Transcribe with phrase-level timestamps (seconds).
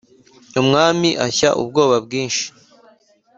[0.61, 2.45] umwami ashya ubwoba bwinshi